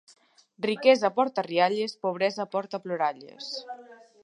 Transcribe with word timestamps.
Riquesa 0.65 1.09
porta 1.17 1.43
rialles, 1.49 1.91
pobresa 2.05 2.43
porta 2.55 2.83
ploralles. 2.87 3.43